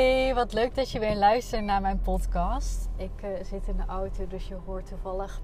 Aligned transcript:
Hey, 0.00 0.34
wat 0.34 0.52
leuk 0.52 0.74
dat 0.74 0.90
je 0.90 0.98
weer 0.98 1.16
luistert 1.16 1.64
naar 1.64 1.80
mijn 1.80 2.00
podcast. 2.00 2.88
Ik 2.96 3.22
uh, 3.24 3.28
zit 3.44 3.66
in 3.66 3.76
de 3.76 3.82
auto, 3.86 4.26
dus 4.26 4.48
je 4.48 4.56
hoort 4.66 4.86
toevallig 4.86 5.40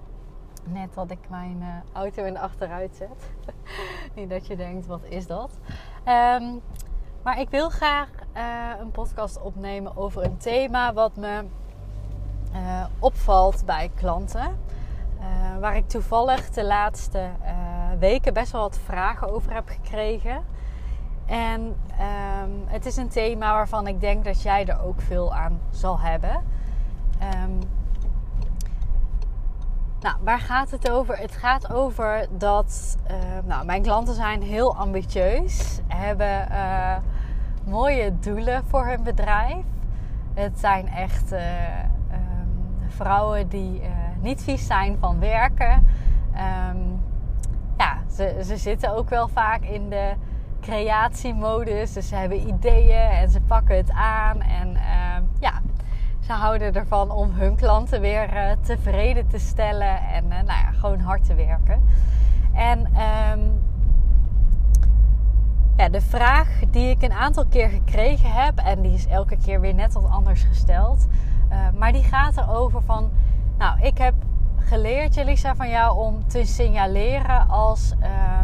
net 0.64 0.94
dat 0.94 1.10
ik 1.10 1.18
mijn 1.28 1.56
uh, 1.60 1.66
auto 1.92 2.24
in 2.24 2.32
de 2.32 2.38
achteruit 2.38 2.96
zet. 2.96 3.30
Niet 4.14 4.30
dat 4.30 4.46
je 4.46 4.56
denkt, 4.56 4.86
wat 4.86 5.04
is 5.08 5.26
dat? 5.26 5.50
Um, 6.04 6.60
maar 7.22 7.40
ik 7.40 7.50
wil 7.50 7.70
graag 7.70 8.08
uh, 8.36 8.70
een 8.80 8.90
podcast 8.90 9.40
opnemen 9.40 9.96
over 9.96 10.24
een 10.24 10.36
thema 10.36 10.92
wat 10.92 11.16
me 11.16 11.44
opvalt 12.98 13.64
bij 13.64 13.90
klanten. 13.94 14.58
waar 15.60 15.76
ik 15.76 15.88
toevallig 15.88 16.50
de 16.50 16.64
laatste 16.64 17.30
weken 17.98 18.32
best 18.32 18.52
wel 18.52 18.60
wat 18.60 18.78
vragen 18.78 19.28
over 19.28 19.54
heb 19.54 19.68
gekregen. 19.68 20.44
En 21.26 21.60
um, 21.60 22.62
het 22.66 22.86
is 22.86 22.96
een 22.96 23.08
thema 23.08 23.52
waarvan 23.52 23.86
ik 23.86 24.00
denk 24.00 24.24
dat 24.24 24.42
jij 24.42 24.66
er 24.66 24.80
ook 24.80 25.00
veel 25.00 25.34
aan 25.34 25.60
zal 25.70 26.00
hebben. 26.00 26.42
Um, 27.44 27.58
nou, 30.00 30.16
waar 30.20 30.40
gaat 30.40 30.70
het 30.70 30.90
over? 30.90 31.18
Het 31.18 31.32
gaat 31.32 31.72
over 31.72 32.26
dat 32.30 32.96
uh, 33.10 33.16
nou, 33.44 33.64
mijn 33.64 33.82
klanten 33.82 34.14
zijn 34.14 34.42
heel 34.42 34.76
ambitieus, 34.76 35.80
hebben 35.86 36.48
uh, 36.50 36.96
mooie 37.64 38.18
doelen 38.18 38.64
voor 38.66 38.86
hun 38.86 39.02
bedrijf. 39.02 39.64
Het 40.34 40.58
zijn 40.58 40.88
echt 40.88 41.32
um, 41.32 41.40
vrouwen 42.88 43.48
die 43.48 43.82
niet 44.20 44.42
vies 44.42 44.66
zijn 44.66 44.96
van 45.00 45.18
werken. 45.18 45.86
ja, 47.76 47.98
ze, 48.14 48.40
ze 48.44 48.56
zitten 48.56 48.96
ook 48.96 49.08
wel 49.08 49.28
vaak 49.28 49.62
in 49.62 49.88
de 49.88 50.14
creatiemodus. 50.66 51.92
Dus 51.92 52.08
ze 52.08 52.14
hebben 52.14 52.48
ideeën 52.48 53.10
en 53.10 53.30
ze 53.30 53.40
pakken 53.40 53.76
het 53.76 53.90
aan. 53.90 54.40
En 54.40 54.68
uh, 54.72 55.16
ja, 55.38 55.52
ze 56.20 56.32
houden 56.32 56.74
ervan 56.74 57.10
om 57.10 57.30
hun 57.30 57.56
klanten 57.56 58.00
weer 58.00 58.34
uh, 58.34 58.50
tevreden 58.60 59.28
te 59.28 59.38
stellen. 59.38 59.98
En 60.08 60.24
uh, 60.24 60.30
nou 60.30 60.46
ja, 60.46 60.70
gewoon 60.72 61.00
hard 61.00 61.24
te 61.24 61.34
werken. 61.34 61.82
En 62.54 62.78
um, 62.78 63.64
ja, 65.76 65.88
de 65.88 66.00
vraag 66.00 66.48
die 66.70 66.90
ik 66.90 67.02
een 67.02 67.12
aantal 67.12 67.46
keer 67.46 67.68
gekregen 67.68 68.32
heb, 68.32 68.58
en 68.58 68.80
die 68.82 68.92
is 68.92 69.06
elke 69.06 69.36
keer 69.36 69.60
weer 69.60 69.74
net 69.74 69.92
wat 69.92 70.10
anders 70.10 70.42
gesteld. 70.42 71.06
Uh, 71.50 71.56
maar 71.78 71.92
die 71.92 72.02
gaat 72.02 72.36
erover 72.36 72.82
van, 72.82 73.10
nou, 73.58 73.80
ik 73.80 73.98
heb 73.98 74.14
geleerd, 74.58 75.14
Jelisa, 75.14 75.54
van 75.54 75.68
jou 75.68 75.98
om 75.98 76.28
te 76.28 76.44
signaleren 76.44 77.48
als 77.48 77.92
um, 77.92 78.35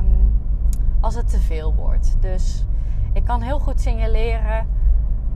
als 1.02 1.14
het 1.14 1.30
te 1.30 1.40
veel 1.40 1.74
wordt. 1.74 2.16
Dus 2.20 2.64
ik 3.12 3.24
kan 3.24 3.42
heel 3.42 3.58
goed 3.58 3.80
signaleren 3.80 4.66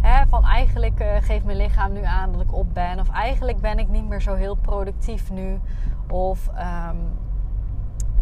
hè, 0.00 0.26
van 0.26 0.44
eigenlijk 0.44 1.00
uh, 1.00 1.08
geeft 1.20 1.44
mijn 1.44 1.56
lichaam 1.56 1.92
nu 1.92 2.04
aan 2.04 2.32
dat 2.32 2.40
ik 2.40 2.54
op 2.54 2.74
ben. 2.74 3.00
Of 3.00 3.10
eigenlijk 3.10 3.60
ben 3.60 3.78
ik 3.78 3.88
niet 3.88 4.08
meer 4.08 4.20
zo 4.20 4.34
heel 4.34 4.54
productief 4.54 5.30
nu. 5.30 5.60
Of 6.08 6.48
um, 6.48 6.98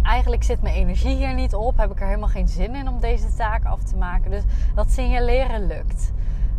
eigenlijk 0.03 0.43
zit 0.43 0.63
mijn 0.63 0.75
energie 0.75 1.17
hier 1.17 1.35
niet 1.35 1.55
op. 1.55 1.77
Heb 1.77 1.91
ik 1.91 2.01
er 2.01 2.07
helemaal 2.07 2.29
geen 2.29 2.49
zin 2.49 2.75
in 2.75 2.89
om 2.89 3.01
deze 3.01 3.35
taak 3.35 3.65
af 3.65 3.83
te 3.83 3.97
maken. 3.97 4.31
Dus 4.31 4.43
dat 4.75 4.91
signaleren 4.91 5.67
lukt. 5.67 6.13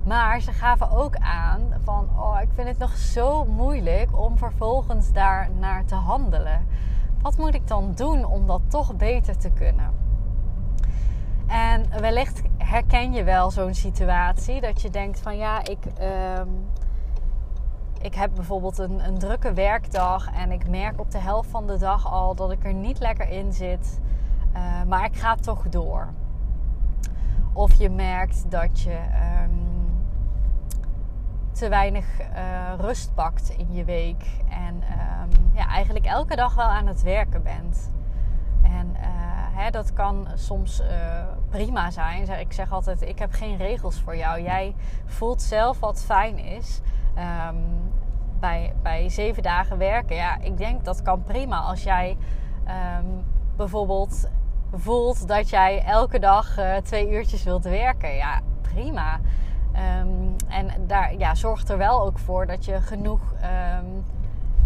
Maar 0.03 0.39
ze 0.39 0.51
gaven 0.51 0.91
ook 0.91 1.15
aan 1.15 1.61
van, 1.83 2.09
oh, 2.17 2.37
ik 2.41 2.49
vind 2.53 2.67
het 2.67 2.77
nog 2.77 2.97
zo 2.97 3.45
moeilijk 3.45 4.19
om 4.19 4.37
vervolgens 4.37 5.11
daar 5.11 5.49
naar 5.59 5.85
te 5.85 5.95
handelen. 5.95 6.65
Wat 7.21 7.37
moet 7.37 7.53
ik 7.53 7.67
dan 7.67 7.91
doen 7.95 8.25
om 8.25 8.47
dat 8.47 8.61
toch 8.67 8.95
beter 8.95 9.37
te 9.37 9.49
kunnen? 9.49 10.04
En 11.47 12.01
wellicht 12.01 12.41
herken 12.57 13.13
je 13.13 13.23
wel 13.23 13.51
zo'n 13.51 13.73
situatie 13.73 14.61
dat 14.61 14.81
je 14.81 14.89
denkt 14.89 15.19
van 15.19 15.37
ja, 15.37 15.59
ik, 15.63 15.85
um, 16.39 16.67
ik 18.01 18.15
heb 18.15 18.31
bijvoorbeeld 18.35 18.77
een, 18.77 19.07
een, 19.07 19.17
drukke 19.17 19.53
werkdag 19.53 20.33
en 20.33 20.51
ik 20.51 20.69
merk 20.69 20.99
op 20.99 21.11
de 21.11 21.17
helft 21.17 21.49
van 21.49 21.67
de 21.67 21.77
dag 21.77 22.11
al 22.11 22.35
dat 22.35 22.51
ik 22.51 22.65
er 22.65 22.73
niet 22.73 22.99
lekker 22.99 23.29
in 23.29 23.53
zit, 23.53 23.99
uh, 24.55 24.83
maar 24.87 25.05
ik 25.05 25.15
ga 25.15 25.35
toch 25.35 25.69
door. 25.69 26.07
Of 27.53 27.73
je 27.73 27.89
merkt 27.89 28.51
dat 28.51 28.79
je 28.79 28.99
um, 29.43 29.75
te 31.51 31.69
weinig 31.69 32.05
uh, 32.19 32.73
rust 32.77 33.13
pakt 33.13 33.49
in 33.49 33.73
je 33.73 33.83
week 33.83 34.25
en 34.49 34.75
um, 34.75 35.51
ja, 35.53 35.67
eigenlijk 35.67 36.05
elke 36.05 36.35
dag 36.35 36.55
wel 36.55 36.65
aan 36.65 36.87
het 36.87 37.01
werken 37.01 37.43
bent. 37.43 37.91
En 38.61 38.95
hè, 39.55 39.69
dat 39.69 39.93
kan 39.93 40.27
soms 40.35 40.81
uh, 40.81 40.87
prima 41.49 41.91
zijn. 41.91 42.39
Ik 42.39 42.53
zeg 42.53 42.71
altijd: 42.71 43.01
ik 43.01 43.19
heb 43.19 43.31
geen 43.31 43.57
regels 43.57 43.99
voor 43.99 44.17
jou. 44.17 44.41
Jij 44.41 44.75
voelt 45.05 45.41
zelf 45.41 45.79
wat 45.79 46.03
fijn 46.03 46.37
is. 46.37 46.81
Um, 47.47 47.93
bij, 48.39 48.73
bij 48.81 49.09
zeven 49.09 49.43
dagen 49.43 49.77
werken. 49.77 50.15
Ja, 50.15 50.37
ik 50.41 50.57
denk 50.57 50.85
dat 50.85 51.01
kan 51.01 51.23
prima. 51.23 51.59
Als 51.59 51.83
jij 51.83 52.17
um, 52.99 53.25
bijvoorbeeld 53.55 54.29
voelt 54.73 55.27
dat 55.27 55.49
jij 55.49 55.83
elke 55.83 56.19
dag 56.19 56.59
uh, 56.59 56.75
twee 56.75 57.09
uurtjes 57.09 57.43
wilt 57.43 57.63
werken. 57.63 58.15
Ja, 58.15 58.41
prima. 58.61 59.19
Um, 60.01 60.35
en 60.47 60.87
daar 60.87 61.15
ja, 61.17 61.35
zorgt 61.35 61.69
er 61.69 61.77
wel 61.77 62.01
ook 62.01 62.19
voor 62.19 62.45
dat 62.45 62.65
je 62.65 62.81
genoeg 62.81 63.21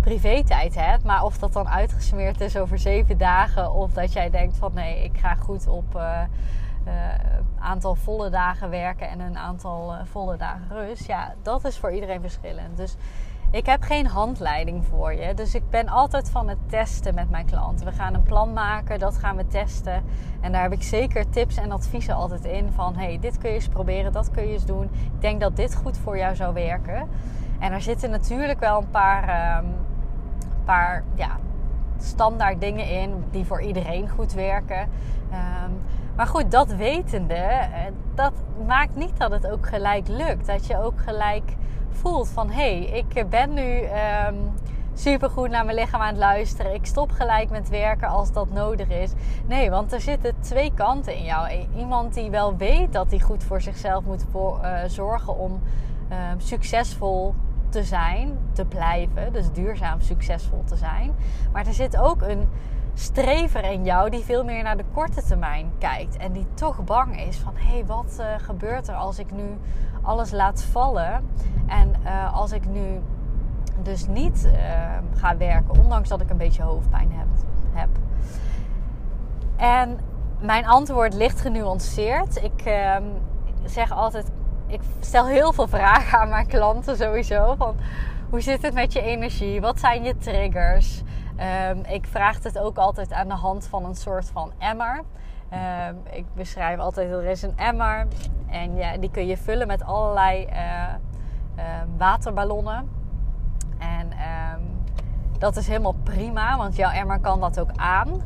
privé-tijd 0.09 0.75
hebt. 0.75 1.03
Maar 1.03 1.23
of 1.23 1.37
dat 1.37 1.53
dan 1.53 1.69
uitgesmeerd 1.69 2.41
is 2.41 2.57
over 2.57 2.79
zeven 2.79 3.17
dagen. 3.17 3.71
Of 3.71 3.91
dat 3.91 4.13
jij 4.13 4.29
denkt 4.29 4.57
van 4.57 4.71
nee, 4.73 5.03
ik 5.03 5.17
ga 5.17 5.35
goed 5.35 5.67
op 5.67 5.95
uh, 5.95 6.21
aantal 7.59 7.95
volle 7.95 8.29
dagen 8.29 8.69
werken 8.69 9.09
en 9.09 9.19
een 9.19 9.37
aantal 9.37 9.93
uh, 9.93 9.99
volle 10.03 10.37
dagen 10.37 10.67
rust. 10.69 11.07
Ja, 11.07 11.33
dat 11.41 11.65
is 11.65 11.77
voor 11.77 11.91
iedereen 11.91 12.21
verschillend. 12.21 12.77
Dus 12.77 12.95
ik 13.51 13.65
heb 13.65 13.81
geen 13.81 14.07
handleiding 14.07 14.85
voor 14.85 15.13
je. 15.13 15.33
Dus 15.33 15.55
ik 15.55 15.69
ben 15.69 15.87
altijd 15.87 16.29
van 16.29 16.49
het 16.49 16.69
testen 16.69 17.15
met 17.15 17.29
mijn 17.29 17.45
klanten. 17.45 17.85
We 17.85 17.91
gaan 17.91 18.13
een 18.13 18.23
plan 18.23 18.53
maken, 18.53 18.99
dat 18.99 19.17
gaan 19.17 19.35
we 19.35 19.47
testen. 19.47 20.03
En 20.41 20.51
daar 20.51 20.61
heb 20.61 20.73
ik 20.73 20.83
zeker 20.83 21.29
tips 21.29 21.57
en 21.57 21.71
adviezen 21.71 22.15
altijd 22.15 22.45
in. 22.45 22.71
Van 22.71 22.95
hey, 22.95 23.17
dit 23.19 23.37
kun 23.37 23.49
je 23.49 23.55
eens 23.55 23.67
proberen, 23.67 24.11
dat 24.11 24.31
kun 24.31 24.47
je 24.47 24.53
eens 24.53 24.65
doen. 24.65 24.83
Ik 24.83 25.21
denk 25.21 25.39
dat 25.39 25.55
dit 25.55 25.75
goed 25.75 25.97
voor 25.97 26.17
jou 26.17 26.35
zou 26.35 26.53
werken. 26.53 27.09
En 27.59 27.71
er 27.71 27.81
zitten 27.81 28.09
natuurlijk 28.09 28.59
wel 28.59 28.77
een 28.77 28.89
paar, 28.89 29.57
um, 29.57 29.73
paar 30.69 31.03
ja, 31.15 31.37
standaard 31.97 32.61
dingen 32.61 32.89
in 32.89 33.23
die 33.31 33.45
voor 33.45 33.61
iedereen 33.61 34.09
goed 34.09 34.33
werken. 34.33 34.79
Um, 34.79 35.81
maar 36.15 36.27
goed, 36.27 36.51
dat 36.51 36.67
wetende, 36.67 37.67
dat 38.15 38.33
maakt 38.67 38.95
niet 38.95 39.17
dat 39.17 39.31
het 39.31 39.47
ook 39.47 39.67
gelijk 39.67 40.07
lukt. 40.07 40.45
Dat 40.45 40.67
je 40.67 40.81
ook 40.81 40.99
gelijk 41.01 41.55
voelt 41.91 42.29
van 42.29 42.49
hé, 42.49 42.79
hey, 42.79 43.03
ik 43.05 43.29
ben 43.29 43.53
nu 43.53 43.83
um, 44.27 44.51
supergoed 44.93 45.49
naar 45.49 45.65
mijn 45.65 45.77
lichaam 45.77 46.01
aan 46.01 46.07
het 46.07 46.17
luisteren. 46.17 46.73
Ik 46.73 46.85
stop 46.85 47.11
gelijk 47.11 47.49
met 47.49 47.69
werken 47.69 48.07
als 48.07 48.31
dat 48.31 48.51
nodig 48.51 48.89
is. 48.89 49.11
Nee, 49.47 49.69
want 49.69 49.93
er 49.93 50.01
zitten 50.01 50.33
twee 50.39 50.71
kanten 50.73 51.15
in 51.15 51.23
jou. 51.23 51.67
Iemand 51.75 52.13
die 52.13 52.29
wel 52.29 52.57
weet 52.57 52.93
dat 52.93 53.09
hij 53.09 53.19
goed 53.19 53.43
voor 53.43 53.61
zichzelf 53.61 54.03
moet 54.03 54.25
voor, 54.31 54.59
uh, 54.63 54.77
zorgen 54.87 55.37
om 55.37 55.61
uh, 56.11 56.17
succesvol 56.37 57.33
te 57.69 57.83
zijn, 57.83 58.37
te 58.51 58.65
blijven. 58.65 59.33
Dus 59.33 59.51
duurzaam 59.51 60.01
succesvol 60.01 60.63
te 60.65 60.75
zijn. 60.75 61.11
Maar 61.51 61.67
er 61.67 61.73
zit 61.73 61.97
ook 61.97 62.21
een 62.21 62.47
strever 62.93 63.63
in 63.63 63.83
jou 63.83 64.09
die 64.09 64.23
veel 64.23 64.43
meer 64.43 64.63
naar 64.63 64.77
de 64.77 64.85
korte 64.93 65.23
termijn 65.23 65.71
kijkt. 65.77 66.17
En 66.17 66.31
die 66.31 66.45
toch 66.53 66.83
bang 66.83 67.21
is 67.21 67.37
van 67.37 67.53
hé, 67.55 67.85
wat 67.85 68.17
uh, 68.19 68.25
gebeurt 68.37 68.87
er 68.87 68.95
als 68.95 69.19
ik 69.19 69.31
nu 69.31 69.57
alles 70.01 70.31
laat 70.31 70.63
vallen? 70.63 71.29
En 71.67 71.95
uh, 72.03 72.33
als 72.33 72.51
ik 72.51 72.67
nu 72.67 73.01
dus 73.83 74.07
niet 74.07 74.45
uh, 74.45 74.53
ga 75.15 75.37
werken, 75.37 75.79
ondanks 75.79 76.09
dat 76.09 76.21
ik 76.21 76.29
een 76.29 76.37
beetje 76.37 76.63
hoofdpijn 76.63 77.11
heb. 77.11 77.27
heb. 77.73 77.89
En 79.55 79.99
mijn 80.39 80.67
antwoord 80.67 81.13
ligt 81.13 81.41
genuanceerd. 81.41 82.43
Ik 82.43 82.61
ehm, 82.65 83.03
zeg 83.63 83.91
altijd, 83.91 84.31
ik 84.69 84.81
stel 84.99 85.27
heel 85.27 85.53
veel 85.53 85.67
vragen 85.67 86.19
aan 86.19 86.29
mijn 86.29 86.47
klanten 86.47 86.97
sowieso. 86.97 87.55
Van 87.55 87.75
hoe 88.29 88.41
zit 88.41 88.61
het 88.61 88.73
met 88.73 88.93
je 88.93 89.01
energie? 89.01 89.61
Wat 89.61 89.79
zijn 89.79 90.03
je 90.03 90.17
triggers? 90.17 91.01
Um, 91.71 91.83
ik 91.85 92.07
vraag 92.07 92.43
het 92.43 92.59
ook 92.59 92.77
altijd 92.77 93.13
aan 93.13 93.27
de 93.27 93.33
hand 93.33 93.67
van 93.67 93.85
een 93.85 93.95
soort 93.95 94.29
van 94.29 94.51
emmer. 94.57 95.01
Um, 95.87 96.01
ik 96.11 96.25
beschrijf 96.35 96.79
altijd, 96.79 97.11
er 97.11 97.25
is 97.25 97.41
een 97.41 97.57
emmer 97.57 98.07
en 98.47 98.75
ja, 98.75 98.97
die 98.97 99.11
kun 99.11 99.27
je 99.27 99.37
vullen 99.37 99.67
met 99.67 99.83
allerlei 99.83 100.45
uh, 100.45 100.55
uh, 101.57 101.63
waterballonnen. 101.97 102.89
En 103.77 104.11
ehm, 104.11 104.61
dat 105.39 105.57
is 105.57 105.67
helemaal 105.67 105.95
prima, 106.03 106.57
want 106.57 106.75
jouw 106.75 106.91
emmer 106.91 107.19
kan 107.19 107.39
dat 107.39 107.59
ook 107.59 107.71
aan. 107.75 108.21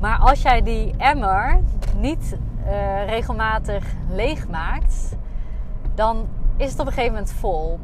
Maar 0.00 0.18
als 0.18 0.42
jij 0.42 0.62
die 0.62 0.94
emmer 0.96 1.60
niet 1.96 2.36
uh, 2.66 3.06
regelmatig 3.06 3.84
leegmaakt, 4.08 5.16
dan 5.94 6.28
is 6.56 6.70
het 6.70 6.80
op 6.80 6.86
een 6.86 6.92
gegeven 6.92 7.14
moment 7.14 7.32
vol. 7.32 7.78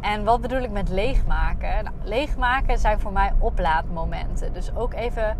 En 0.00 0.24
wat 0.24 0.40
bedoel 0.40 0.60
ik 0.60 0.70
met 0.70 0.88
leegmaken? 0.88 1.84
Nou, 1.84 1.96
leegmaken 2.02 2.78
zijn 2.78 3.00
voor 3.00 3.12
mij 3.12 3.32
oplaadmomenten. 3.38 4.52
Dus 4.52 4.74
ook 4.74 4.94
even 4.94 5.36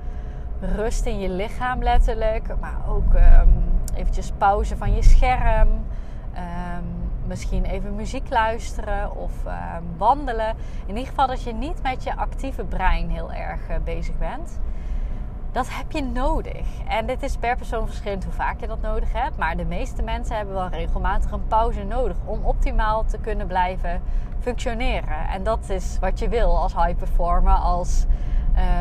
rust 0.60 1.06
in 1.06 1.18
je 1.20 1.28
lichaam 1.28 1.82
letterlijk. 1.82 2.54
Maar 2.60 2.76
ook 2.88 3.14
um, 3.14 3.64
eventjes 3.94 4.32
pauze 4.38 4.76
van 4.76 4.94
je 4.94 5.02
scherm. 5.02 5.68
Um, 5.68 6.84
misschien 7.26 7.64
even 7.64 7.94
muziek 7.94 8.30
luisteren 8.30 9.16
of 9.16 9.32
um, 9.46 9.84
wandelen. 9.96 10.54
In 10.86 10.96
ieder 10.96 11.06
geval 11.06 11.26
dat 11.26 11.42
je 11.42 11.52
niet 11.52 11.82
met 11.82 12.04
je 12.04 12.16
actieve 12.16 12.64
brein 12.64 13.10
heel 13.10 13.32
erg 13.32 13.70
uh, 13.70 13.76
bezig 13.84 14.18
bent. 14.18 14.60
Dat 15.54 15.66
heb 15.70 15.92
je 15.92 16.02
nodig. 16.02 16.66
En 16.88 17.06
dit 17.06 17.22
is 17.22 17.36
per 17.36 17.56
persoon 17.56 17.86
verschillend 17.86 18.24
hoe 18.24 18.32
vaak 18.32 18.60
je 18.60 18.66
dat 18.66 18.80
nodig 18.80 19.12
hebt. 19.12 19.36
Maar 19.36 19.56
de 19.56 19.64
meeste 19.64 20.02
mensen 20.02 20.36
hebben 20.36 20.54
wel 20.54 20.68
regelmatig 20.68 21.30
een 21.30 21.46
pauze 21.46 21.84
nodig 21.84 22.16
om 22.24 22.44
optimaal 22.44 23.04
te 23.04 23.18
kunnen 23.18 23.46
blijven 23.46 24.02
functioneren. 24.40 25.28
En 25.28 25.42
dat 25.42 25.68
is 25.68 25.98
wat 26.00 26.18
je 26.18 26.28
wil 26.28 26.58
als 26.58 26.74
high 26.74 26.96
performer, 26.96 27.52
als 27.52 28.06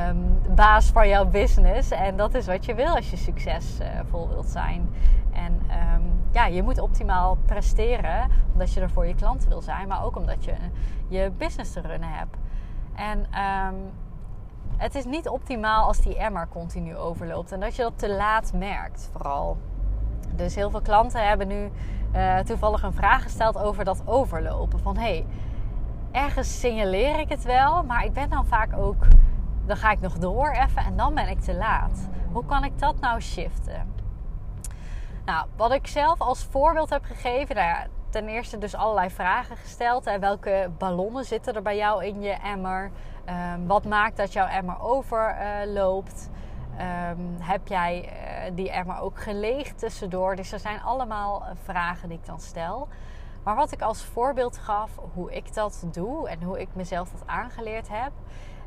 um, 0.08 0.40
baas 0.56 0.86
van 0.86 1.08
jouw 1.08 1.25
business. 1.25 1.92
En 1.92 2.18
dat 2.18 2.34
is 2.34 2.46
wat 2.46 2.66
je 2.66 2.74
wil 2.74 2.96
als 2.96 3.10
je 3.10 3.18
succesvol 3.18 4.28
wilt 4.28 4.50
zijn. 4.50 4.90
En 5.31 5.54
um, 5.54 6.22
ja, 6.31 6.46
je 6.46 6.64
moet 6.64 6.80
optimaal 6.80 7.38
presteren, 7.46 8.30
omdat 8.54 8.74
je 8.74 8.81
er 8.81 8.90
voor 8.90 9.06
je 9.06 9.16
klanten 9.16 9.50
wil 9.50 9.62
zijn, 9.62 9.88
maar 9.88 10.04
ook 10.04 10.16
omdat 10.16 10.46
je 10.46 10.54
je 11.08 11.31
business 11.38 11.72
te 11.72 11.81
runnen 11.81 12.10
hebt. 12.10 12.38
En 12.96 13.19
um, 13.19 13.92
het 14.83 14.95
is 14.95 15.06
niet 15.06 15.27
optimaal 15.27 15.88
als 15.88 16.01
die 16.01 16.18
emmer 16.18 16.47
continu 16.47 16.95
overloopt 16.95 17.51
en 17.51 17.59
dat 17.59 17.75
je 17.75 17.81
dat 17.81 18.00
te 18.00 18.09
laat 18.09 18.53
merkt, 18.53 19.09
vooral. 19.12 19.57
Dus 20.35 20.56
heel 20.56 20.69
veel 20.69 20.81
klanten 20.81 21.27
hebben 21.27 21.47
nu 21.47 21.71
uh, 22.15 22.39
toevallig 22.39 22.83
een 22.83 22.94
vraag 22.94 23.24
gesteld 23.24 23.57
over 23.57 23.83
dat 23.83 24.01
overlopen. 24.06 24.80
Van 24.80 24.97
hé, 24.97 25.01
hey, 25.01 25.25
ergens 26.12 26.59
signaleer 26.59 27.19
ik 27.19 27.30
het 27.30 27.44
wel, 27.44 27.83
maar 27.83 28.06
ik 28.06 28.13
ben 28.13 28.30
dan 28.30 28.45
vaak 28.45 28.77
ook. 28.77 29.06
Dan 29.65 29.77
ga 29.77 29.91
ik 29.91 30.01
nog 30.01 30.18
door 30.18 30.50
even 30.50 30.85
en 30.85 30.97
dan 30.97 31.13
ben 31.13 31.27
ik 31.27 31.39
te 31.39 31.53
laat. 31.53 32.09
Hoe 32.31 32.45
kan 32.45 32.63
ik 32.63 32.80
dat 32.80 33.00
nou 33.00 33.21
shiften? 33.21 33.94
Nou, 35.25 35.47
wat 35.56 35.71
ik 35.71 35.88
zelf 35.88 36.21
als 36.21 36.44
voorbeeld 36.44 36.89
heb 36.89 37.03
gegeven, 37.03 37.56
nou 37.56 37.68
ja, 37.68 37.85
ten 38.13 38.27
eerste 38.27 38.57
dus 38.57 38.75
allerlei 38.75 39.10
vragen 39.10 39.57
gesteld. 39.57 40.06
Hè. 40.06 40.19
Welke 40.19 40.71
ballonnen 40.77 41.25
zitten 41.25 41.56
er 41.56 41.62
bij 41.62 41.77
jou 41.77 42.06
in 42.06 42.21
je 42.21 42.31
emmer? 42.31 42.92
Um, 43.54 43.68
wat 43.68 43.86
maakt 43.86 44.18
dat 44.18 44.33
jouw 44.33 44.48
emmer 44.48 44.81
overloopt? 44.81 46.30
Uh, 46.77 47.10
um, 47.10 47.36
heb 47.39 47.68
jij 47.68 48.04
uh, 48.04 48.56
die 48.56 48.71
emmer 48.71 49.00
ook 49.00 49.21
geleegd 49.21 49.80
tussendoor? 49.80 50.36
Dus 50.36 50.51
er 50.51 50.60
zijn 50.60 50.81
allemaal 50.81 51.44
vragen 51.63 52.10
die 52.10 52.18
ik 52.18 52.25
dan 52.25 52.39
stel. 52.39 52.88
Maar 53.44 53.56
wat 53.56 53.71
ik 53.71 53.81
als 53.81 54.04
voorbeeld 54.04 54.57
gaf, 54.57 54.92
hoe 55.13 55.33
ik 55.33 55.54
dat 55.54 55.86
doe 55.92 56.30
en 56.30 56.44
hoe 56.44 56.59
ik 56.59 56.69
mezelf 56.74 57.09
dat 57.09 57.27
aangeleerd 57.27 57.89
heb, 57.89 58.12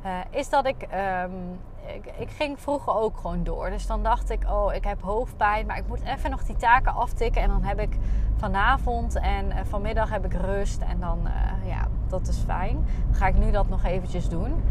uh, 0.06 0.18
is 0.30 0.48
dat 0.48 0.66
ik, 0.66 0.88
um, 1.22 1.58
ik, 1.86 2.12
ik. 2.18 2.30
ging 2.30 2.60
vroeger 2.60 2.94
ook 2.94 3.16
gewoon 3.16 3.44
door. 3.44 3.70
Dus 3.70 3.86
dan 3.86 4.02
dacht 4.02 4.30
ik, 4.30 4.44
oh, 4.50 4.74
ik 4.74 4.84
heb 4.84 5.02
hoofdpijn, 5.02 5.66
maar 5.66 5.76
ik 5.76 5.88
moet 5.88 6.02
even 6.02 6.30
nog 6.30 6.42
die 6.44 6.56
taken 6.56 6.94
aftikken. 6.94 7.42
En 7.42 7.48
dan 7.48 7.62
heb 7.62 7.80
ik 7.80 7.96
vanavond 8.36 9.18
en 9.18 9.46
uh, 9.46 9.54
vanmiddag 9.64 10.10
heb 10.10 10.24
ik 10.24 10.32
rust. 10.32 10.82
En 10.82 11.00
dan, 11.00 11.18
uh, 11.24 11.68
ja, 11.68 11.88
dat 12.08 12.28
is 12.28 12.38
fijn. 12.38 12.86
Dan 13.06 13.14
ga 13.14 13.26
ik 13.26 13.36
nu 13.36 13.50
dat 13.50 13.68
nog 13.68 13.84
eventjes 13.84 14.28
doen. 14.28 14.62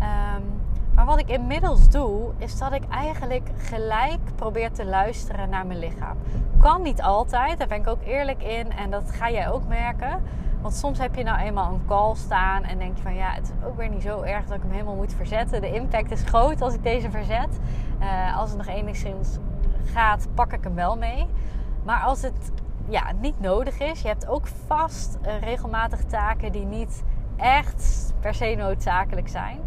Um, 0.00 0.57
maar 0.98 1.06
wat 1.06 1.18
ik 1.18 1.28
inmiddels 1.28 1.88
doe, 1.88 2.30
is 2.38 2.58
dat 2.58 2.72
ik 2.72 2.82
eigenlijk 2.90 3.50
gelijk 3.56 4.18
probeer 4.34 4.72
te 4.72 4.84
luisteren 4.84 5.48
naar 5.48 5.66
mijn 5.66 5.78
lichaam. 5.78 6.16
Kan 6.60 6.82
niet 6.82 7.02
altijd, 7.02 7.58
daar 7.58 7.66
ben 7.66 7.80
ik 7.80 7.86
ook 7.86 8.02
eerlijk 8.04 8.42
in. 8.42 8.72
En 8.72 8.90
dat 8.90 9.10
ga 9.10 9.30
jij 9.30 9.50
ook 9.50 9.68
merken. 9.68 10.22
Want 10.60 10.74
soms 10.74 10.98
heb 10.98 11.14
je 11.14 11.22
nou 11.22 11.38
eenmaal 11.38 11.72
een 11.72 11.86
call 11.86 12.14
staan 12.14 12.64
en 12.64 12.78
denk 12.78 12.96
je 12.96 13.02
van 13.02 13.14
ja, 13.14 13.30
het 13.30 13.42
is 13.42 13.66
ook 13.66 13.76
weer 13.76 13.88
niet 13.88 14.02
zo 14.02 14.22
erg 14.22 14.46
dat 14.46 14.56
ik 14.56 14.62
hem 14.62 14.70
helemaal 14.70 14.94
moet 14.94 15.14
verzetten. 15.14 15.60
De 15.60 15.72
impact 15.72 16.10
is 16.10 16.22
groot 16.22 16.62
als 16.62 16.74
ik 16.74 16.82
deze 16.82 17.10
verzet. 17.10 17.58
Uh, 18.00 18.38
als 18.38 18.48
het 18.48 18.58
nog 18.58 18.68
enigszins 18.68 19.38
gaat, 19.84 20.28
pak 20.34 20.52
ik 20.52 20.64
hem 20.64 20.74
wel 20.74 20.96
mee. 20.96 21.26
Maar 21.84 22.00
als 22.00 22.22
het 22.22 22.52
ja, 22.88 23.12
niet 23.20 23.40
nodig 23.40 23.78
is, 23.80 24.00
je 24.00 24.08
hebt 24.08 24.26
ook 24.26 24.46
vast 24.66 25.18
uh, 25.26 25.40
regelmatig 25.40 26.04
taken 26.04 26.52
die 26.52 26.64
niet 26.64 27.02
echt 27.36 28.12
per 28.20 28.34
se 28.34 28.54
noodzakelijk 28.58 29.28
zijn. 29.28 29.60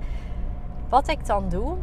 Wat 0.92 1.08
ik 1.08 1.26
dan 1.26 1.50
doe, 1.50 1.78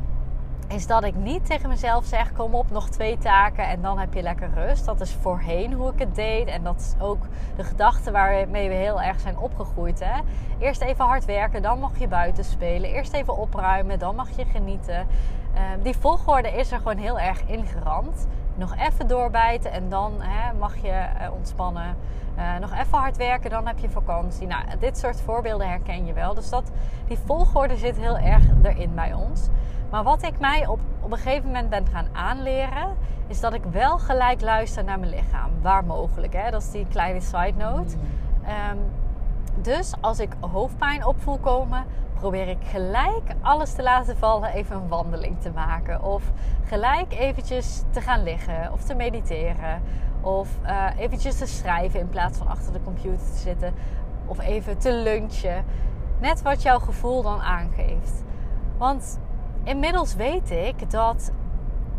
is 0.66 0.86
dat 0.86 1.04
ik 1.04 1.14
niet 1.14 1.46
tegen 1.46 1.68
mezelf 1.68 2.04
zeg: 2.04 2.32
kom 2.32 2.54
op, 2.54 2.70
nog 2.70 2.88
twee 2.88 3.18
taken 3.18 3.68
en 3.68 3.82
dan 3.82 3.98
heb 3.98 4.14
je 4.14 4.22
lekker 4.22 4.50
rust. 4.54 4.84
Dat 4.84 5.00
is 5.00 5.12
voorheen 5.20 5.72
hoe 5.72 5.92
ik 5.92 5.98
het 5.98 6.14
deed. 6.14 6.48
En 6.48 6.62
dat 6.62 6.80
is 6.80 6.94
ook 7.04 7.22
de 7.56 7.64
gedachte 7.64 8.10
waarmee 8.10 8.68
we 8.68 8.74
heel 8.74 9.02
erg 9.02 9.20
zijn 9.20 9.38
opgegroeid. 9.38 10.00
Hè? 10.04 10.20
Eerst 10.58 10.80
even 10.80 11.04
hard 11.04 11.24
werken, 11.24 11.62
dan 11.62 11.78
mag 11.78 11.98
je 11.98 12.08
buiten 12.08 12.44
spelen. 12.44 12.90
Eerst 12.90 13.12
even 13.12 13.36
opruimen, 13.36 13.98
dan 13.98 14.14
mag 14.14 14.36
je 14.36 14.44
genieten. 14.44 15.06
Uh, 15.54 15.60
die 15.82 15.96
volgorde 15.96 16.48
is 16.48 16.72
er 16.72 16.78
gewoon 16.78 16.96
heel 16.96 17.18
erg 17.18 17.42
ingeramd. 17.46 18.26
Nog 18.54 18.76
even 18.76 19.08
doorbijten 19.08 19.72
en 19.72 19.88
dan 19.88 20.12
hè, 20.18 20.52
mag 20.52 20.76
je 20.76 21.06
uh, 21.20 21.32
ontspannen. 21.32 21.96
Uh, 22.38 22.56
nog 22.60 22.72
even 22.72 22.98
hard 22.98 23.16
werken, 23.16 23.50
dan 23.50 23.66
heb 23.66 23.78
je 23.78 23.90
vakantie. 23.90 24.46
Nou, 24.46 24.62
dit 24.78 24.98
soort 24.98 25.20
voorbeelden 25.20 25.68
herken 25.68 26.06
je 26.06 26.12
wel. 26.12 26.34
Dus 26.34 26.50
dat, 26.50 26.70
die 27.06 27.18
volgorde 27.24 27.76
zit 27.76 27.96
heel 27.96 28.18
erg 28.18 28.42
erin 28.62 28.94
bij 28.94 29.12
ons. 29.12 29.48
Maar 29.90 30.02
wat 30.02 30.22
ik 30.22 30.38
mij 30.38 30.66
op, 30.66 30.80
op 31.00 31.12
een 31.12 31.18
gegeven 31.18 31.46
moment 31.46 31.70
ben 31.70 31.86
gaan 31.86 32.06
aanleren, 32.12 32.96
is 33.26 33.40
dat 33.40 33.54
ik 33.54 33.64
wel 33.64 33.98
gelijk 33.98 34.40
luister 34.40 34.84
naar 34.84 34.98
mijn 34.98 35.10
lichaam. 35.10 35.50
Waar 35.62 35.84
mogelijk, 35.84 36.32
hè? 36.32 36.50
dat 36.50 36.62
is 36.62 36.70
die 36.70 36.86
kleine 36.86 37.20
side 37.20 37.54
note. 37.56 37.96
Um, 38.70 38.78
dus 39.54 39.92
als 40.00 40.18
ik 40.18 40.32
hoofdpijn 40.40 41.06
op 41.06 41.20
voel 41.20 41.38
komen, 41.38 41.84
probeer 42.14 42.48
ik 42.48 42.58
gelijk 42.62 43.34
alles 43.40 43.72
te 43.72 43.82
laten 43.82 44.16
vallen, 44.16 44.52
even 44.52 44.76
een 44.76 44.88
wandeling 44.88 45.40
te 45.40 45.50
maken. 45.50 46.02
Of 46.02 46.22
gelijk 46.64 47.12
eventjes 47.12 47.82
te 47.90 48.00
gaan 48.00 48.22
liggen 48.22 48.72
of 48.72 48.82
te 48.82 48.94
mediteren. 48.94 49.82
Of 50.20 50.48
uh, 50.64 50.86
eventjes 50.96 51.38
te 51.38 51.46
schrijven 51.46 52.00
in 52.00 52.08
plaats 52.08 52.38
van 52.38 52.48
achter 52.48 52.72
de 52.72 52.82
computer 52.84 53.26
te 53.32 53.38
zitten. 53.38 53.74
Of 54.26 54.40
even 54.40 54.78
te 54.78 54.92
lunchen. 54.92 55.64
Net 56.20 56.42
wat 56.42 56.62
jouw 56.62 56.78
gevoel 56.78 57.22
dan 57.22 57.40
aangeeft. 57.40 58.22
Want 58.78 59.18
inmiddels 59.62 60.14
weet 60.14 60.50
ik 60.50 60.90
dat, 60.90 61.32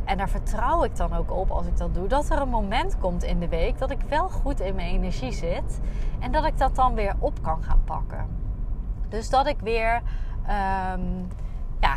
en 0.09 0.17
daar 0.17 0.29
vertrouw 0.29 0.83
ik 0.83 0.95
dan 0.95 1.13
ook 1.13 1.31
op 1.31 1.51
als 1.51 1.65
ik 1.65 1.77
dat 1.77 1.93
doe, 1.93 2.07
dat 2.07 2.29
er 2.29 2.41
een 2.41 2.49
moment 2.49 2.97
komt 2.97 3.23
in 3.23 3.39
de 3.39 3.47
week 3.47 3.77
dat 3.77 3.91
ik 3.91 4.01
wel 4.07 4.29
goed 4.29 4.59
in 4.59 4.75
mijn 4.75 4.89
energie 4.89 5.31
zit 5.31 5.79
en 6.19 6.31
dat 6.31 6.45
ik 6.45 6.57
dat 6.57 6.75
dan 6.75 6.93
weer 6.93 7.15
op 7.19 7.43
kan 7.43 7.63
gaan 7.63 7.81
pakken. 7.85 8.27
Dus 9.09 9.29
dat 9.29 9.47
ik 9.47 9.59
weer 9.59 9.93
um, 9.93 11.27
ja, 11.79 11.95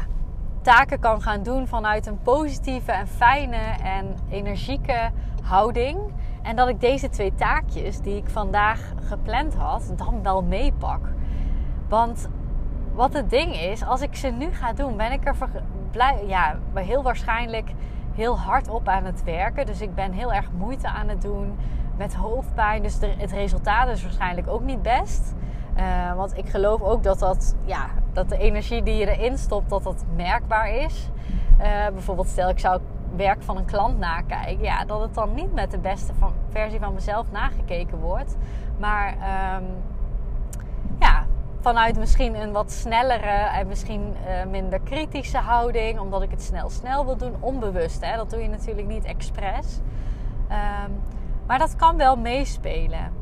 taken 0.63 1.01
kan 1.01 1.23
gaan 1.23 1.43
doen 1.43 1.67
vanuit 1.67 2.07
een 2.07 2.23
positieve 2.23 2.93
en 2.93 3.09
fijne 3.09 3.77
en 3.83 4.17
energieke 4.29 5.11
houding. 5.43 5.99
En 6.43 6.57
dat 6.57 6.69
ik 6.69 6.81
deze 6.81 7.09
twee 7.09 7.35
taakjes 7.35 8.01
die 8.01 8.17
ik 8.17 8.29
vandaag 8.29 8.93
gepland 9.03 9.55
had, 9.55 9.93
dan 9.97 10.23
wel 10.23 10.43
meepak. 10.43 11.09
Want 11.89 12.29
wat 12.95 13.13
het 13.13 13.31
ding 13.31 13.57
is, 13.57 13.85
als 13.85 14.01
ik 14.01 14.15
ze 14.17 14.29
nu 14.29 14.53
ga 14.53 14.73
doen, 14.73 14.97
ben 14.97 15.13
ik 15.13 15.27
er 15.27 15.35
blij, 15.91 16.25
ja, 16.27 16.59
heel 16.75 17.03
waarschijnlijk 17.03 17.73
heel 18.15 18.39
hard 18.39 18.69
op 18.69 18.89
aan 18.89 19.05
het 19.05 19.25
werken. 19.25 19.67
Dus 19.67 19.81
ik 19.81 19.95
ben 19.95 20.13
heel 20.13 20.33
erg 20.33 20.51
moeite 20.59 20.89
aan 20.89 21.09
het 21.09 21.23
doen 21.23 21.59
met 21.97 22.15
hoofdpijn. 22.15 22.83
Dus 22.83 22.99
het 23.01 23.33
resultaat 23.33 23.89
is 23.89 24.03
waarschijnlijk 24.03 24.49
ook 24.49 24.63
niet 24.63 24.83
best. 24.83 25.35
Uh, 25.77 26.15
want 26.15 26.37
ik 26.37 26.49
geloof 26.49 26.81
ook 26.81 27.03
dat, 27.03 27.19
dat, 27.19 27.57
ja, 27.65 27.87
dat 28.13 28.29
de 28.29 28.39
energie 28.39 28.83
die 28.83 28.95
je 28.95 29.17
erin 29.17 29.39
stopt, 29.39 29.71
dat 29.71 29.83
dat 29.83 30.05
merkbaar 30.17 30.75
is. 30.75 31.11
Uh, 31.61 31.67
bijvoorbeeld 31.93 32.29
stel 32.29 32.49
ik 32.49 32.59
zou 32.59 32.81
werk 33.17 33.43
van 33.43 33.57
een 33.57 33.65
klant 33.65 33.99
nakijken. 33.99 34.65
Ja, 34.65 34.85
dat 34.85 35.01
het 35.01 35.15
dan 35.15 35.35
niet 35.35 35.55
met 35.55 35.71
de 35.71 35.79
beste 35.79 36.15
van, 36.19 36.33
versie 36.49 36.79
van 36.79 36.95
mezelf 36.95 37.27
nagekeken 37.31 37.99
wordt. 37.99 38.37
Maar 38.79 39.17
ja, 39.19 39.61
vanuit 41.63 41.99
misschien 41.99 42.35
een 42.35 42.53
wat 42.53 42.73
snellere 42.73 43.49
en 43.59 43.67
misschien 43.67 44.17
uh, 44.27 44.51
minder 44.51 44.81
kritische 44.81 45.39
houding. 45.39 45.99
Omdat 45.99 46.23
ik 46.23 46.31
het 46.31 46.43
snel 46.43 46.71
snel 46.71 47.05
wil 47.05 47.17
doen. 47.17 47.37
Onbewust, 47.41 48.05
hè. 48.05 48.17
Dat 48.17 48.31
doe 48.31 48.43
je 48.43 48.49
natuurlijk 48.49 48.87
niet 48.87 49.05
expres. 49.05 49.81
Um, 50.51 51.03
maar 51.47 51.59
dat 51.59 51.77
kan 51.77 51.97
wel 51.97 52.17
meespelen. 52.17 53.13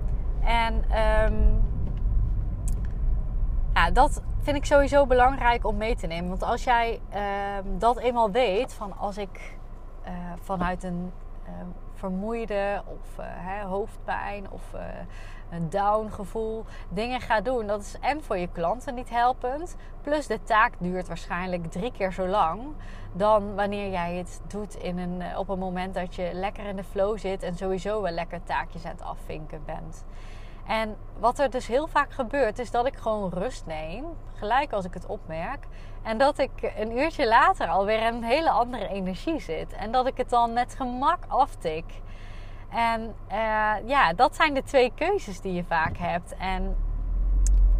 En 0.45 0.75
um, 0.75 1.63
ja, 3.75 3.91
dat 3.91 4.23
vind 4.41 4.57
ik 4.57 4.65
sowieso 4.65 5.07
belangrijk 5.07 5.67
om 5.67 5.77
mee 5.77 5.97
te 5.97 6.07
nemen. 6.07 6.29
Want 6.29 6.43
als 6.43 6.65
jij 6.65 7.01
uh, 7.15 7.21
dat 7.79 7.99
eenmaal 7.99 8.31
weet, 8.31 8.73
van 8.75 8.99
als 8.99 9.19
ik 9.19 9.59
uh, 10.05 10.11
vanuit 10.41 10.83
een 10.83 11.13
vermoeide 11.95 12.83
of 12.87 13.17
hè, 13.23 13.65
hoofdpijn 13.65 14.51
of 14.51 14.63
een 15.51 15.71
down 15.71 16.09
gevoel 16.09 16.65
dingen 16.89 17.21
gaat 17.21 17.45
doen. 17.45 17.67
Dat 17.67 17.81
is 17.81 17.97
en 18.01 18.23
voor 18.23 18.39
je 18.39 18.49
klanten 18.53 18.95
niet 18.95 19.11
helpend. 19.11 19.77
Plus 20.03 20.27
de 20.27 20.43
taak 20.43 20.73
duurt 20.79 21.09
waarschijnlijk 21.09 21.71
drie 21.71 21.93
keer 21.93 22.13
zo 22.13 22.27
lang 22.27 22.61
dan 23.13 23.55
wanneer 23.55 23.91
jij 23.91 24.15
het 24.15 24.41
doet 24.47 24.75
in 24.75 24.99
een, 24.99 25.37
op 25.37 25.49
een 25.49 25.59
moment 25.59 25.95
dat 25.95 26.15
je 26.15 26.31
lekker 26.33 26.65
in 26.65 26.77
de 26.77 26.85
flow 26.85 27.19
zit 27.19 27.43
en 27.43 27.57
sowieso 27.57 28.03
wel 28.03 28.13
lekker 28.13 28.43
taakjes 28.43 28.85
aan 28.85 28.91
het 28.91 29.03
afvinken 29.03 29.63
bent. 29.65 30.05
En 30.67 30.97
wat 31.19 31.39
er 31.39 31.51
dus 31.51 31.67
heel 31.67 31.87
vaak 31.87 32.13
gebeurt, 32.13 32.59
is 32.59 32.71
dat 32.71 32.87
ik 32.87 32.97
gewoon 32.97 33.31
rust 33.31 33.67
neem, 33.67 34.05
gelijk 34.35 34.73
als 34.73 34.85
ik 34.85 34.95
het 34.95 35.07
opmerk. 35.07 35.67
En 36.03 36.19
dat 36.19 36.39
ik 36.39 36.73
een 36.79 36.99
uurtje 36.99 37.29
later 37.29 37.69
alweer 37.69 38.07
een 38.07 38.25
hele 38.25 38.51
andere 38.51 38.89
energie 38.89 39.41
zit. 39.41 39.73
En 39.73 39.93
dat 39.93 40.07
ik 40.07 40.17
het 40.17 40.31
dan 40.31 40.53
met 40.53 40.75
gemak 40.75 41.19
aftik. 41.29 41.85
En 42.69 43.15
uh, 43.33 43.73
ja, 43.85 44.13
dat 44.13 44.37
zijn 44.37 44.55
de 44.55 44.63
twee 44.63 44.93
keuzes 44.95 45.41
die 45.41 45.53
je 45.53 45.65
vaak 45.65 45.97
hebt. 45.97 46.37
En 46.37 46.77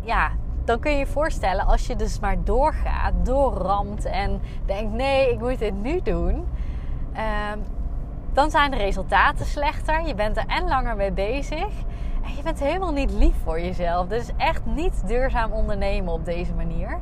ja, 0.01 0.31
dan 0.65 0.81
kun 0.81 0.93
je 0.93 0.99
je 0.99 1.07
voorstellen 1.07 1.67
als 1.67 1.87
je 1.87 1.97
dus 1.97 2.19
maar 2.19 2.45
doorgaat, 2.45 3.13
doorramt 3.23 4.05
en 4.05 4.43
denkt: 4.67 4.93
nee, 4.93 5.33
ik 5.33 5.39
moet 5.39 5.59
dit 5.59 5.75
nu 5.75 6.01
doen. 6.03 6.49
Uh, 7.15 7.53
dan 8.33 8.51
zijn 8.51 8.71
de 8.71 8.77
resultaten 8.77 9.47
slechter. 9.47 10.07
Je 10.07 10.15
bent 10.15 10.37
er 10.37 10.47
en 10.47 10.69
langer 10.69 10.97
mee 10.97 11.13
bezig. 11.13 11.69
Je 12.23 12.43
bent 12.43 12.61
helemaal 12.61 12.93
niet 12.93 13.13
lief 13.13 13.35
voor 13.45 13.61
jezelf. 13.61 14.07
Dus 14.07 14.31
echt 14.37 14.65
niet 14.65 15.07
duurzaam 15.07 15.53
ondernemen 15.53 16.13
op 16.13 16.25
deze 16.25 16.55
manier. 16.55 16.99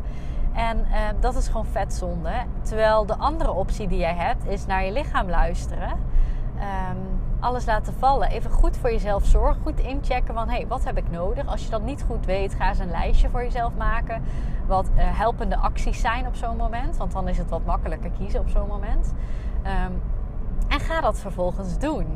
En 0.53 0.79
uh, 0.79 0.97
dat 1.21 1.37
is 1.37 1.47
gewoon 1.47 1.67
vetzonde. 1.67 2.33
Terwijl 2.63 3.07
de 3.07 3.17
andere 3.17 3.53
optie 3.53 3.89
die 3.89 3.99
jij 3.99 4.15
hebt 4.15 4.47
is 4.47 4.67
naar 4.67 4.85
je 4.85 4.93
lichaam 4.93 5.29
luisteren. 5.29 5.91
Um, 5.91 7.21
alles 7.41 7.65
laten 7.65 7.95
vallen. 7.99 8.29
Even 8.29 8.51
goed 8.51 8.77
voor 8.77 8.91
jezelf 8.91 9.25
zorgen. 9.25 9.63
Goed 9.63 9.81
inchecken 9.81 10.35
van 10.35 10.49
hey, 10.49 10.67
wat 10.67 10.85
heb 10.85 10.97
ik 10.97 11.11
nodig? 11.11 11.47
Als 11.47 11.65
je 11.65 11.71
dat 11.71 11.83
niet 11.83 12.05
goed 12.07 12.27
weet, 12.27 12.55
ga 12.55 12.69
eens 12.69 12.79
een 12.79 12.91
lijstje 12.91 13.29
voor 13.29 13.43
jezelf 13.43 13.73
maken. 13.77 14.23
Wat 14.67 14.89
uh, 14.97 15.03
helpende 15.19 15.57
acties 15.57 16.01
zijn 16.01 16.27
op 16.27 16.35
zo'n 16.35 16.57
moment. 16.57 16.97
Want 16.97 17.13
dan 17.13 17.29
is 17.29 17.39
het 17.39 17.51
wat 17.51 17.65
makkelijker 17.65 18.11
kiezen 18.11 18.41
op 18.41 18.49
zo'n 18.49 18.67
moment. 18.67 19.15
Um, 19.63 20.03
en 20.69 20.81
ga 20.81 21.01
dat 21.01 21.19
vervolgens 21.19 21.79
doen. 21.79 22.07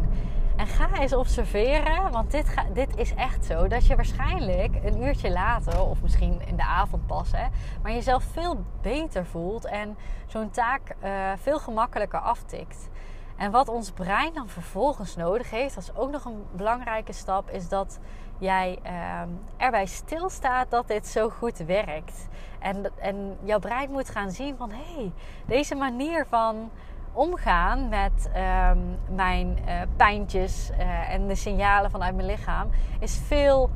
En 0.57 0.67
ga 0.67 1.01
eens 1.01 1.15
observeren, 1.15 2.11
want 2.11 2.31
dit, 2.31 2.49
ga, 2.49 2.65
dit 2.73 2.97
is 2.97 3.15
echt 3.15 3.45
zo, 3.45 3.69
dat 3.69 3.87
je 3.87 3.97
waarschijnlijk 3.97 4.75
een 4.85 5.03
uurtje 5.03 5.31
later, 5.31 5.83
of 5.83 6.03
misschien 6.03 6.41
in 6.47 6.57
de 6.57 6.65
avond 6.65 7.07
pas, 7.07 7.31
hè, 7.33 7.47
maar 7.83 7.93
jezelf 7.93 8.25
veel 8.33 8.65
beter 8.83 9.27
voelt 9.27 9.65
en 9.65 9.97
zo'n 10.27 10.51
taak 10.51 10.97
uh, 11.05 11.11
veel 11.37 11.59
gemakkelijker 11.59 12.21
aftikt. 12.21 12.89
En 13.37 13.51
wat 13.51 13.69
ons 13.69 13.91
brein 13.91 14.35
dan 14.35 14.49
vervolgens 14.49 15.17
nodig 15.17 15.51
heeft, 15.51 15.75
dat 15.75 15.83
is 15.83 15.95
ook 15.95 16.11
nog 16.11 16.25
een 16.25 16.45
belangrijke 16.53 17.13
stap, 17.13 17.51
is 17.51 17.69
dat 17.69 17.99
jij 18.39 18.79
uh, 18.87 19.21
erbij 19.57 19.87
stilstaat 19.87 20.71
dat 20.71 20.89
dit 20.89 21.07
zo 21.07 21.29
goed 21.29 21.59
werkt. 21.59 22.29
En, 22.59 22.91
en 22.99 23.37
jouw 23.43 23.59
brein 23.59 23.91
moet 23.91 24.11
gaan 24.11 24.31
zien 24.31 24.57
van 24.57 24.71
hé, 24.71 24.95
hey, 24.95 25.13
deze 25.47 25.75
manier 25.75 26.27
van 26.29 26.71
omgaan 27.13 27.89
met 27.89 28.31
um, 28.71 28.99
mijn 29.15 29.59
uh, 29.67 29.81
pijntjes 29.97 30.71
uh, 30.71 31.13
en 31.13 31.27
de 31.27 31.35
signalen 31.35 31.91
vanuit 31.91 32.15
mijn 32.15 32.27
lichaam 32.27 32.69
is 33.01 33.21
veel 33.27 33.71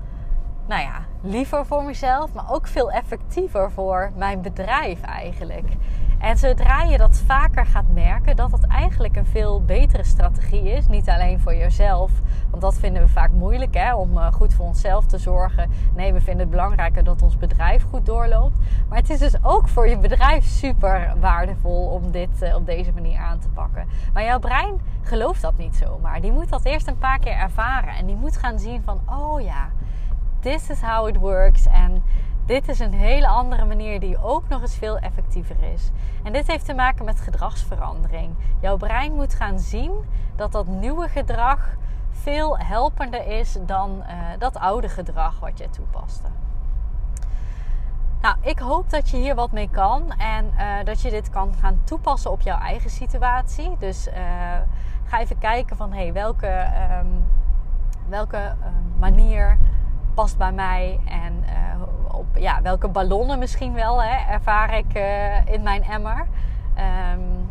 nou 0.66 0.82
ja, 0.82 1.04
liever 1.20 1.66
voor 1.66 1.85
mezelf, 1.85 2.32
maar 2.32 2.52
ook 2.52 2.66
veel 2.66 2.90
effectiever 2.90 3.70
voor 3.73 4.12
mijn 4.16 4.42
bedrijf 4.42 5.00
eigenlijk. 5.00 5.68
En 6.18 6.38
zodra 6.38 6.82
je 6.82 6.99
dat 6.99 7.23
vaker 7.26 7.66
gaat 7.66 7.88
merken, 7.94 8.37
dat 8.37 8.50
dat 8.50 8.66
eigenlijk 8.66 9.16
een 9.16 9.26
veel 9.26 9.64
betere 9.64 10.04
strategie 10.04 10.70
is. 10.70 10.87
Niet 10.87 11.08
alleen 11.08 11.40
voor 11.40 11.54
jezelf, 11.54 12.11
want 12.50 12.62
dat 12.62 12.75
vinden 12.78 13.02
we 13.02 13.08
vaak 13.08 13.30
moeilijk 13.30 13.75
hè, 13.75 13.94
om 13.94 14.16
uh, 14.16 14.32
goed 14.32 14.54
voor 14.54 14.66
onszelf 14.66 15.06
te 15.06 15.18
zorgen. 15.18 15.70
Nee, 15.94 16.12
we 16.12 16.20
vinden 16.20 16.40
het 16.40 16.50
belangrijker 16.50 17.04
dat 17.04 17.23
ons 17.23 17.37
bedrijf 17.37 17.85
goed 17.90 18.06
doorloopt. 18.06 18.56
Maar 18.88 18.99
het 18.99 19.11
is 19.11 19.18
dus 19.18 19.35
ook 19.42 19.68
voor 19.68 19.88
je 19.88 19.99
bedrijf 19.99 20.44
super 20.44 21.14
waardevol 21.20 21.87
om 21.87 22.11
dit 22.11 22.42
uh, 22.42 22.54
op 22.54 22.66
deze 22.66 22.92
manier 22.92 23.18
aan 23.18 23.38
te 23.38 23.49
pakken. 23.49 23.87
Maar 24.12 24.25
jouw 24.25 24.38
brein 24.38 24.80
gelooft 25.02 25.42
dat 25.42 25.58
niet 25.58 25.76
zomaar. 25.76 26.20
Die 26.20 26.32
moet 26.32 26.49
dat 26.49 26.64
eerst 26.64 26.87
een 26.87 26.99
paar 26.99 27.18
keer 27.18 27.37
ervaren 27.37 27.94
en 27.94 28.06
die 28.06 28.16
moet 28.16 28.37
gaan 28.37 28.58
zien 28.58 28.82
van, 28.82 29.00
oh 29.06 29.40
ja, 29.40 29.68
this 30.46 30.70
is 30.70 30.80
how 30.80 31.08
it 31.08 31.16
works. 31.16 31.66
En 31.66 32.02
dit 32.46 32.68
is 32.68 32.78
een 32.78 32.92
hele 32.92 33.26
andere 33.26 33.64
manier 33.64 34.00
die 34.00 34.22
ook 34.22 34.48
nog 34.48 34.60
eens 34.60 34.76
veel 34.76 34.98
effectiever 34.98 35.56
is. 35.74 35.90
En 36.22 36.32
dit 36.32 36.46
heeft 36.46 36.64
te 36.64 36.74
maken 36.74 37.04
met 37.04 37.20
gedragsverandering. 37.20 38.34
Jouw 38.60 38.76
brein 38.76 39.12
moet 39.12 39.34
gaan 39.34 39.58
zien 39.58 39.92
dat 40.36 40.52
dat 40.52 40.66
nieuwe 40.66 41.08
gedrag 41.08 41.76
veel 42.10 42.58
helpender 42.58 43.26
is 43.26 43.56
dan 43.60 44.02
uh, 44.02 44.12
dat 44.38 44.56
oude 44.56 44.88
gedrag 44.88 45.38
wat 45.40 45.58
je 45.58 45.70
toepaste. 45.70 46.28
Nou, 48.20 48.36
ik 48.40 48.58
hoop 48.58 48.90
dat 48.90 49.10
je 49.10 49.16
hier 49.16 49.34
wat 49.34 49.52
mee 49.52 49.70
kan 49.70 50.12
en 50.18 50.50
uh, 50.58 50.84
dat 50.84 51.00
je 51.00 51.10
dit 51.10 51.30
kan 51.30 51.54
gaan 51.60 51.80
toepassen 51.84 52.30
op 52.30 52.40
jouw 52.40 52.58
eigen 52.58 52.90
situatie. 52.90 53.76
Dus 53.78 54.08
uh, 54.08 54.14
ga 55.04 55.20
even 55.20 55.38
kijken 55.38 55.76
van 55.76 55.92
hey, 55.92 56.12
welke, 56.12 56.66
um, 57.00 57.24
welke 58.08 58.54
manier 58.98 59.58
past 60.16 60.38
bij 60.38 60.52
mij 60.52 61.00
en 61.04 61.44
uh, 61.44 62.14
op 62.16 62.26
ja, 62.37 62.62
welke 62.62 62.88
ballonnen 62.88 63.38
misschien 63.38 63.73
wel 63.73 64.02
hè, 64.02 64.32
ervaar 64.32 64.78
ik 64.78 64.94
uh, 64.94 65.46
in 65.54 65.62
mijn 65.62 65.82
emmer. 65.82 66.26
Um, 67.12 67.49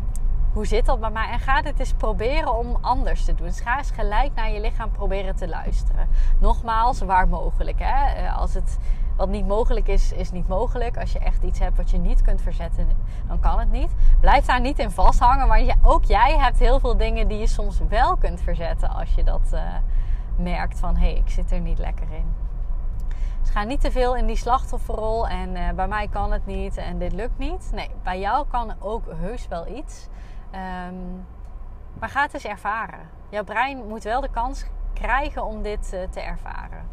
hoe 0.52 0.66
zit 0.66 0.86
dat 0.86 1.00
bij 1.00 1.10
mij? 1.10 1.30
En 1.30 1.38
ga 1.38 1.62
dit 1.62 1.78
eens 1.78 1.92
proberen 1.92 2.58
om 2.58 2.78
anders 2.80 3.24
te 3.24 3.34
doen. 3.34 3.46
Dus 3.46 3.60
ga 3.60 3.78
eens 3.78 3.90
gelijk 3.90 4.34
naar 4.34 4.50
je 4.50 4.60
lichaam 4.60 4.90
proberen 4.90 5.36
te 5.36 5.48
luisteren. 5.48 6.08
Nogmaals, 6.38 7.00
waar 7.00 7.28
mogelijk. 7.28 7.78
Hè? 7.78 8.22
Uh, 8.22 8.38
als 8.38 8.54
het 8.54 8.78
wat 9.16 9.28
niet 9.28 9.46
mogelijk 9.46 9.88
is, 9.88 10.12
is 10.12 10.30
niet 10.30 10.48
mogelijk. 10.48 10.98
Als 10.98 11.12
je 11.12 11.18
echt 11.18 11.42
iets 11.42 11.58
hebt 11.58 11.76
wat 11.76 11.90
je 11.90 11.98
niet 11.98 12.22
kunt 12.22 12.40
verzetten, 12.40 12.88
dan 13.28 13.40
kan 13.40 13.58
het 13.58 13.70
niet. 13.70 13.90
Blijf 14.20 14.44
daar 14.44 14.60
niet 14.60 14.78
in 14.78 14.90
vasthangen. 14.90 15.64
Je, 15.64 15.74
ook 15.82 16.04
jij 16.04 16.38
hebt 16.38 16.58
heel 16.58 16.80
veel 16.80 16.96
dingen 16.96 17.28
die 17.28 17.38
je 17.38 17.46
soms 17.46 17.80
wel 17.88 18.16
kunt 18.16 18.40
verzetten 18.40 18.88
als 18.88 19.14
je 19.14 19.24
dat 19.24 19.54
merkt 20.36 20.78
van 20.78 20.96
hé, 20.96 21.10
hey, 21.10 21.14
ik 21.14 21.30
zit 21.30 21.52
er 21.52 21.60
niet 21.60 21.78
lekker 21.78 22.06
in. 22.10 22.45
Ga 23.50 23.64
niet 23.64 23.80
te 23.80 23.90
veel 23.90 24.16
in 24.16 24.26
die 24.26 24.36
slachtofferrol 24.36 25.28
en 25.28 25.56
uh, 25.56 25.70
bij 25.70 25.88
mij 25.88 26.08
kan 26.08 26.32
het 26.32 26.46
niet 26.46 26.76
en 26.76 26.98
dit 26.98 27.12
lukt 27.12 27.38
niet. 27.38 27.70
Nee, 27.72 27.90
bij 28.02 28.20
jou 28.20 28.46
kan 28.50 28.74
ook 28.78 29.04
heus 29.14 29.48
wel 29.48 29.66
iets. 29.66 30.08
Um, 30.88 31.26
maar 31.98 32.08
ga 32.08 32.22
het 32.22 32.34
eens 32.34 32.44
ervaren. 32.44 33.00
Jouw 33.28 33.44
brein 33.44 33.86
moet 33.88 34.02
wel 34.02 34.20
de 34.20 34.30
kans 34.30 34.64
krijgen 34.92 35.44
om 35.44 35.62
dit 35.62 35.90
uh, 35.94 36.00
te 36.10 36.20
ervaren. 36.20 36.88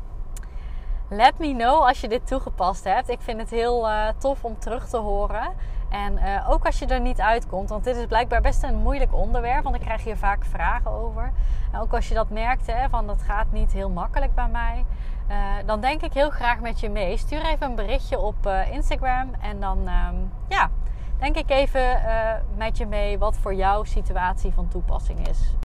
Let 1.09 1.37
me 1.37 1.53
know 1.53 1.87
als 1.87 2.01
je 2.01 2.07
dit 2.07 2.27
toegepast 2.27 2.83
hebt. 2.83 3.09
Ik 3.09 3.21
vind 3.21 3.39
het 3.39 3.49
heel 3.49 3.89
uh, 3.89 4.07
tof 4.17 4.43
om 4.43 4.59
terug 4.59 4.89
te 4.89 4.97
horen. 4.97 5.53
En 5.89 6.19
ook 6.47 6.65
als 6.65 6.79
je 6.79 6.85
er 6.85 6.99
niet 6.99 7.21
uitkomt, 7.21 7.69
want 7.69 7.83
dit 7.83 7.95
is 7.95 8.05
blijkbaar 8.05 8.41
best 8.41 8.63
een 8.63 8.75
moeilijk 8.75 9.13
onderwerp, 9.13 9.63
want 9.63 9.75
ik 9.75 9.81
krijg 9.81 10.03
hier 10.03 10.17
vaak 10.17 10.45
vragen 10.45 10.91
over. 10.91 11.31
En 11.71 11.79
ook 11.79 11.93
als 11.93 12.07
je 12.07 12.13
dat 12.13 12.29
merkt, 12.29 12.67
hè, 12.67 12.89
van 12.89 13.07
dat 13.07 13.21
gaat 13.21 13.51
niet 13.51 13.71
heel 13.71 13.89
makkelijk 13.89 14.35
bij 14.35 14.47
mij, 14.47 14.85
uh, 15.29 15.35
dan 15.65 15.81
denk 15.81 16.01
ik 16.01 16.13
heel 16.13 16.29
graag 16.29 16.59
met 16.59 16.79
je 16.79 16.89
mee. 16.89 17.17
Stuur 17.17 17.45
even 17.45 17.69
een 17.69 17.75
berichtje 17.75 18.19
op 18.19 18.35
uh, 18.47 18.71
Instagram 18.71 19.33
en 19.41 19.59
dan 19.59 19.77
um, 19.77 20.31
ja, 20.47 20.69
denk 21.19 21.35
ik 21.35 21.49
even 21.49 22.01
met 22.57 22.77
je 22.77 22.85
mee 22.85 23.17
wat 23.17 23.37
voor 23.37 23.53
jouw 23.53 23.83
situatie 23.83 24.51
van 24.53 24.67
toepassing 24.67 25.27
is. 25.27 25.55